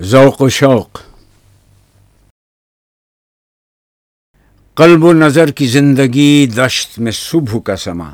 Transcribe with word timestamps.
ذوق 0.00 0.42
و 0.42 0.48
شوق۔ 0.48 1.00
قلب 4.74 5.04
و 5.04 5.12
نظر 5.12 5.50
کی 5.50 5.66
زندگی 5.66 6.46
دشت 6.46 6.98
میں 6.98 7.12
صبح 7.12 7.58
کا 7.58 7.76
سما 7.76 8.10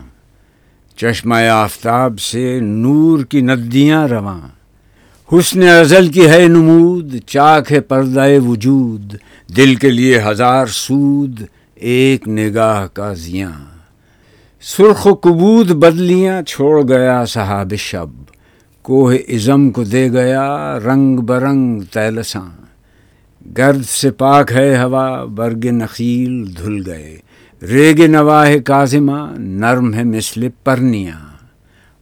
چشمہ 0.96 1.34
آفتاب 1.34 2.20
سے 2.20 2.60
نور 2.60 3.24
کی 3.24 3.40
ندیاں 3.40 4.08
رواں۔ 4.08 4.48
حسن 5.32 5.62
ازل 5.62 6.12
کی 6.12 6.28
ہے 6.28 6.48
نمود، 6.48 7.14
چاک 7.26 7.72
ہے 7.72 7.80
پردہ 7.80 8.26
وجود۔ 8.46 9.14
دل 9.56 9.74
کے 9.74 9.90
لیے 9.90 10.22
ہزار 10.22 10.66
سود، 10.66 11.42
ایک 11.74 12.28
نگاہ 12.28 12.86
کا 12.86 13.12
زیاں 13.12 13.52
سرخ 14.60 15.06
و 15.06 15.14
کبود 15.14 15.70
بدلیاں، 15.70 16.42
چھوڑ 16.42 16.88
گیا 16.88 17.24
صحاب 17.24 17.74
شب۔ 17.78 18.29
کوہ 18.90 19.14
ازم 19.28 19.70
کو 19.70 19.84
دے 19.84 20.12
گیا 20.12 20.78
رنگ 20.78 21.16
برنگ 21.16 21.80
تیلساں۔ 21.80 22.50
گرد 23.58 23.84
سے 23.84 24.10
پاک 24.10 24.52
ہے 24.52 24.82
ہوا، 24.82 25.24
برگ 25.24 25.64
نخیل 25.64 26.56
دھل 26.56 26.82
گئے۔ 26.86 27.16
ریگ 27.62 28.00
نواہ 28.00 28.56
کازمہ 28.64 29.34
نرم 29.38 29.94
ہے 29.94 30.04
مثل 30.04 30.48
پرنیاں۔ 30.64 31.36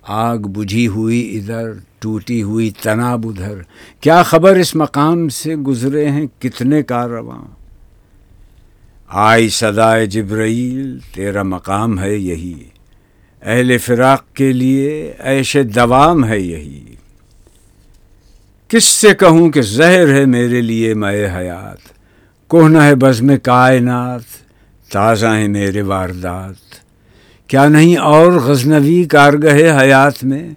آگ 0.03 0.39
بجھی 0.39 0.89
ہوئی 0.89 1.39
ادھر، 1.39 1.73
ٹوٹی 1.99 2.43
ہوئی 2.43 2.71
تناب 2.71 3.27
ادھر۔ 3.27 3.55
کیا 4.01 4.23
خبر 4.23 4.57
اس 4.57 4.75
مقام 4.75 5.29
سے 5.29 5.57
گزرے 5.57 6.11
ہیں 6.11 6.27
کتنے 6.39 6.83
کارواں؟ 6.83 7.45
آئی 9.09 9.49
صدائے 9.49 10.07
جبرائیل، 10.07 10.99
تیرا 11.15 11.43
مقام 11.43 12.01
ہے 12.01 12.17
یہی۔ 12.17 12.78
اہل 13.43 13.79
فراق 13.79 14.33
کے 14.35 14.53
لیے 14.53 15.13
ایش 15.19 15.57
دوام 15.75 16.29
ہے 16.29 16.41
یہی۔ 16.41 16.85
کس 18.69 18.85
سے 18.85 19.15
کہوں 19.15 19.51
کہ 19.51 19.63
زہر 19.63 20.15
ہے 20.15 20.25
میرے 20.25 20.61
لیے 20.61 20.95
میں 20.95 21.27
حیات؟ 21.37 21.79
کوہنا 22.49 22.87
ہے 22.87 22.95
بزم 22.95 23.31
کائنات، 23.43 24.21
تازہ 24.93 25.27
ہیں 25.27 25.49
میرے 25.49 25.83
واردات۔ 25.83 26.55
کیا 27.49 27.69
نہیں 27.69 27.97
اور 27.97 28.33
غزنوی 28.33 29.05
کارگہ 29.05 29.81
حیات 29.81 30.25
میں؟ 30.25 30.51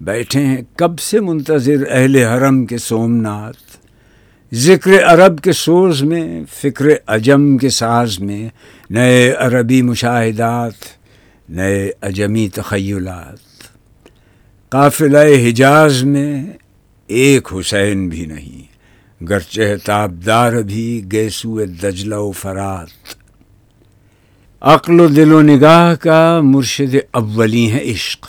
بیٹھے 0.00 0.46
ہیں 0.46 0.62
کب 0.76 1.00
سے 1.00 1.20
منتظر 1.20 1.84
اہل 1.90 2.16
حرم 2.16 2.66
کے 2.66 2.78
سومنات؟ 2.78 3.54
ذکر 4.54 4.90
عرب 5.04 5.40
کے 5.40 5.52
سوز 5.52 6.02
میں، 6.02 6.44
فکر 6.52 6.84
عجم 7.06 7.58
کے 7.58 7.68
ساز 7.68 8.18
میں، 8.18 8.48
نئے 8.90 9.34
عربی 9.38 9.82
مشاہدات۔ 9.82 11.01
نئے 11.48 11.90
اجمی 12.00 12.48
تخیلات۔ 12.48 13.62
قافلہ 14.70 15.48
حجاز 15.48 16.02
میں 16.02 16.46
ایک 17.06 17.48
حسین 17.52 18.08
بھی 18.08 18.26
نہیں، 18.26 18.72
گرچہ 19.24 19.76
تابدار 19.84 20.52
بھی 20.52 21.04
گیسو 21.12 21.64
دجلہ 21.64 22.14
و 22.14 22.32
فرات۔ 22.32 22.88
عقل 24.60 25.00
و 25.00 25.08
دل 25.08 25.32
و 25.32 25.42
نگاہ 25.42 25.94
کا 25.94 26.40
مرشد 26.42 26.94
اولی 27.10 27.72
ہے 27.72 27.90
عشق۔ 27.90 28.26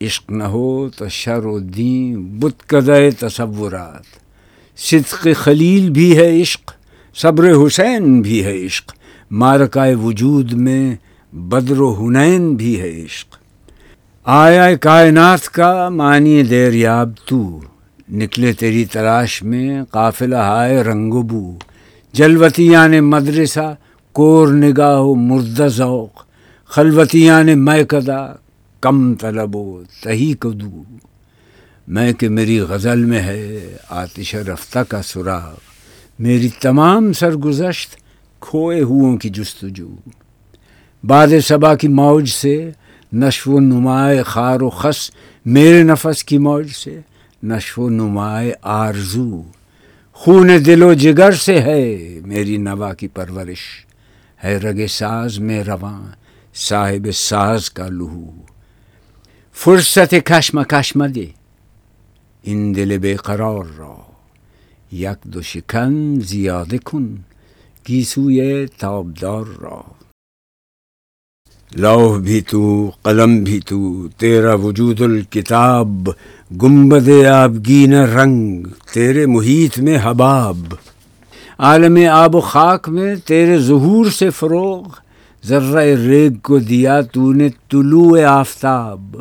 عشق 0.00 0.30
نہ 0.30 0.44
ہو 0.44 0.88
تو 0.88 1.08
شر 1.08 1.44
و 1.44 1.58
دین 1.58 2.38
بت 2.38 2.66
قدۂ 2.66 3.02
تصورات۔ 3.18 4.24
صدق 4.78 5.28
خلیل 5.36 5.90
بھی 5.90 6.16
ہے 6.16 6.40
عشق، 6.40 6.72
صبر 7.14 7.66
حسین 7.66 8.22
بھی 8.22 8.44
ہے 8.44 8.66
عشق۔ 8.66 8.92
مارکائے 9.30 9.94
وجود 9.94 10.52
میں 10.52 10.96
بدر 11.34 11.80
و 11.80 11.92
حنین 11.92 12.54
بھی 12.54 12.80
ہے 12.80 13.04
عشق۔ 13.04 13.36
آیا 14.24 14.76
کائنات 14.76 15.48
کا 15.48 15.88
معنی 15.88 16.42
دیر 16.42 16.72
یاب 16.72 17.10
تو۔ 17.26 17.60
نکلے 18.10 18.52
تیری 18.52 18.84
تلاش 18.84 19.42
میں 19.42 19.82
قافلہ 19.90 20.36
ہائے 20.36 20.82
رنگ 20.82 21.10
بو۔ 21.10 21.58
جلوتیاں 22.12 22.88
نے 22.88 23.00
مدرسہ، 23.00 23.74
کور 24.12 24.48
نگاہ 24.48 25.00
و 25.00 25.14
مرد 25.14 25.60
ذوق۔ 25.66 26.24
خلوتیاں 26.64 27.44
نے 27.44 27.54
میں 27.54 27.84
کدا 27.84 28.34
کم 28.80 29.14
طلب 29.14 29.56
و 29.56 29.82
تہی 30.02 30.34
کدو۔ 30.38 30.82
میں 31.88 32.12
کہ 32.12 32.28
میری 32.28 32.60
غزل 32.60 33.04
میں 33.04 33.22
ہے 33.22 33.76
آتش 33.88 34.34
رفتہ 34.34 34.78
کا 34.78 35.02
سراغ۔ 35.02 35.54
میری 36.18 36.48
تمام 36.60 37.12
سرگزشت 37.12 37.96
کھوئے 38.40 38.82
ہوں 38.82 39.16
کی 39.16 39.28
جستجو۔ 39.28 39.88
باد 41.06 41.28
صبا 41.44 41.74
کی 41.76 41.88
موج 41.88 42.28
سے، 42.28 42.70
نشو 43.12 43.52
و 43.52 43.60
نمائے 43.60 44.22
خار 44.22 44.60
و 44.60 44.70
خس 44.70 45.10
میرے 45.44 45.82
نفس 45.82 46.24
کی 46.24 46.38
موج 46.38 46.70
سے، 46.70 47.00
نشو 47.42 47.82
و 47.82 47.88
نمائے 47.88 48.52
آرزو، 48.62 49.42
خون 50.12 50.50
دل 50.66 50.82
و 50.82 50.94
جگر 50.94 51.32
سے 51.32 51.60
ہے 51.60 52.18
میری 52.26 52.56
نوا 52.56 52.94
کی 52.94 53.08
پرورش، 53.08 53.86
ہے 54.44 54.56
رگ 54.56 54.86
ساز 54.86 55.38
میں 55.38 55.64
رواں 55.64 56.02
صاحب 56.54 57.08
ساز 57.14 57.70
کا 57.70 57.88
لہو۔ 57.88 58.30
فرصت 59.52 60.14
کشم 60.24 60.62
کشم 60.62 61.06
دے، 61.06 61.26
ان 62.44 62.76
دل 62.76 62.98
بے 62.98 63.16
قرار 63.16 63.64
را، 63.78 63.96
یک 64.92 65.24
دو 65.24 65.42
شکن 65.42 66.20
زیادہ 66.20 66.76
کن 66.84 67.14
گیسوی 67.88 68.66
تابدار 68.66 69.46
را۔ 69.60 70.03
لوح 71.76 72.18
بھی 72.18 72.40
تو، 72.40 72.90
قلم 73.02 73.44
بھی 73.44 73.60
تو، 73.60 74.08
تیرا 74.08 74.54
وجود 74.54 75.00
الکتاب، 75.00 76.08
گنبد 76.62 77.26
آبگین 77.26 77.94
رنگ، 77.94 78.66
تیرے 78.92 79.26
محیط 79.26 79.78
میں 79.78 79.98
حباب. 80.02 80.74
عالم 81.58 81.98
آب 82.12 82.36
و 82.36 82.40
خاک 82.40 82.88
میں 82.88 83.16
تیرے 83.16 83.58
ظہور 83.58 84.06
سے 84.06 84.30
فروغ، 84.30 84.82
ذرہ 85.46 85.78
ریگ 85.78 86.32
کو 86.42 86.58
دیا 86.58 87.00
تو 87.00 87.32
نے 87.32 87.48
طلوع 87.70 88.22
آفتاب. 88.22 89.16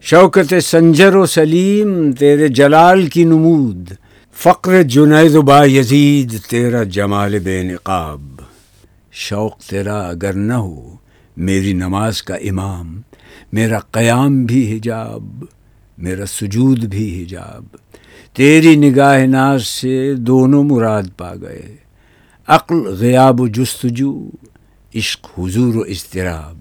شوکت 0.00 0.54
سنجر 0.62 1.16
و 1.16 1.26
سلیم، 1.26 2.12
تیرے 2.12 2.48
جلال 2.48 3.06
کی 3.06 3.24
نمود. 3.24 3.90
فقر 4.32 4.82
جنید 4.82 5.34
و 5.34 5.42
با 5.42 5.64
یزید، 5.64 6.38
تیرا 6.48 6.82
جمال 6.82 7.38
بے 7.38 7.62
نقاب. 7.62 8.40
شوق 9.12 9.58
تیرا 9.58 10.08
اگر 10.08 10.32
نہ 10.32 10.52
ہو 10.52 10.99
میری 11.40 11.72
نماز 11.72 12.22
کا 12.22 12.34
امام، 12.34 13.00
میرا 13.52 13.78
قیام 13.78 14.44
بھی 14.44 14.76
حجاب، 14.76 15.44
میرا 15.98 16.26
سجود 16.26 16.84
بھی 16.84 17.22
حجاب۔ 17.22 17.64
تیری 18.32 18.76
نگاہ 18.76 19.26
ناز 19.26 19.66
سے 19.66 20.14
دونوں 20.14 20.64
مراد 20.64 21.02
پا 21.16 21.34
گئے۔ 21.42 21.76
عقل، 22.46 22.76
غیاب 22.76 23.40
و 23.40 23.48
جستجو، 23.48 24.30
عشق، 24.94 25.38
حضور 25.38 25.74
و 25.74 25.80
اضطراب۔ 25.80 26.56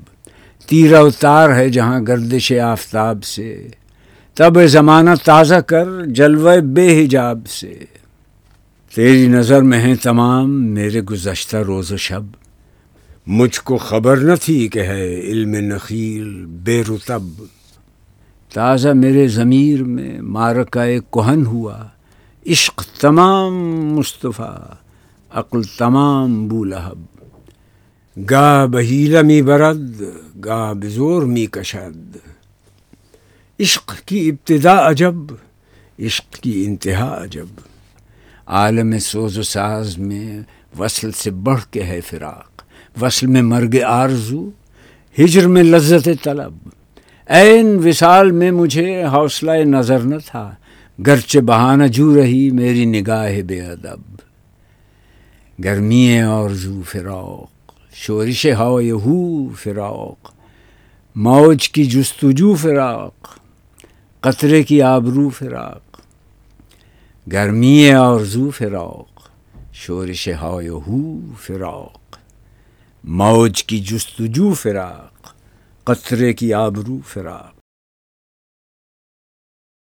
تیرا 0.68 1.00
اتار 1.00 1.56
ہے 1.56 1.70
جہاں 1.70 2.02
گردش 2.08 2.52
آفتاب 2.52 3.24
سے۔ 3.24 3.68
تب 4.34 4.66
زمانہ 4.66 5.10
تازہ 5.26 5.56
کر 5.56 6.06
جلوہ 6.06 6.58
بے 6.58 7.06
حجاب 7.06 7.48
سے۔ 7.50 7.80
تیری 8.96 9.28
نظر 9.28 9.62
میں 9.62 9.80
ہیں 9.80 9.96
تمام 9.96 10.66
میرے 10.66 11.02
گزشتہ 11.02 11.58
روز 11.58 11.92
و 11.92 11.98
شب۔ 11.98 12.24
مجھ 13.28 13.60
کو 13.60 13.78
خبر 13.78 14.18
نہ 14.18 14.36
تھی 14.42 14.68
کہ 14.68 14.80
ہے 14.80 15.20
علم 15.20 15.56
نخیل 15.56 16.46
بے 16.46 16.82
رتب۔ 16.82 17.24
تازہ 18.54 18.90
میرے 18.90 19.28
ضمیر 19.28 19.84
میں 19.84 20.22
مارکہ 20.22 21.00
کوہن 21.10 21.46
ہوا، 21.46 21.88
عشق 22.48 22.84
تمام 23.02 23.54
مصطفیٰ، 23.96 24.58
عقل 25.32 25.62
تمام 25.64 26.48
بولہب 26.48 27.06
گا 28.30 28.66
بہیلا 28.66 29.22
می 29.22 29.42
برد، 29.42 30.02
گا 30.46 30.74
بزور 30.74 31.22
می 31.22 31.46
کشد۔ 31.46 32.18
عشق 33.60 34.02
کی 34.06 34.30
ابتدا 34.30 34.90
عجب، 34.90 35.16
عشق 36.00 36.34
کی 36.34 36.66
انتہا 36.66 37.24
عجب۔ 37.24 37.46
عالم 38.46 39.00
سوز 39.00 39.38
و 39.38 39.44
ساز 39.44 39.98
میں 39.98 40.42
وصل 40.80 41.12
سے 41.12 41.32
بڑھ 41.32 41.62
کے 41.72 41.84
ہے 41.84 42.02
فراق۔ 42.02 42.59
وصل 43.02 43.28
میں 43.28 43.42
مرگ 43.42 43.76
آرزو، 43.86 44.50
ہجر 45.20 45.48
میں 45.48 45.64
لذت 45.64 46.10
طلب۔ 46.24 46.54
عین 47.28 47.88
وصال 47.88 48.32
میں 48.32 48.52
مجھے 48.52 49.04
حوصلہ 49.04 49.52
نظر 49.52 50.00
نہ 50.00 50.16
تھا، 50.26 50.56
گرچہ 51.08 51.40
بہانہ 51.40 51.84
جو 51.84 52.16
رہی 52.16 52.50
میری 52.52 52.86
نگاہ 52.86 53.42
بے 53.48 53.62
ادب۔ 53.62 54.00
گرمی 55.64 56.22
آرزو 56.22 56.82
فراق، 56.86 57.72
شورش 57.94 58.46
ہو 58.46 58.80
ہو 58.80 59.50
فراق۔ 59.54 60.34
موج 61.16 61.70
کی 61.70 61.86
جستجو 61.86 62.56
فراق، 62.56 63.40
قطرے 64.20 64.64
کی 64.64 64.82
آبرو 64.82 65.30
فراق۔ 65.30 66.02
گرمی 67.32 67.92
آرزو 67.92 68.50
فراق، 68.50 69.30
شورش 69.74 70.30
ہو 70.42 70.62
ہو 70.88 71.20
فراق۔ 71.42 72.09
موج 73.04 73.64
کی 73.64 73.80
جستجو 73.80 74.54
فراق 74.54 75.34
قطرے 75.84 76.34
کی 76.34 76.54
آبرو 76.54 77.00
فراق۔ 77.08 77.59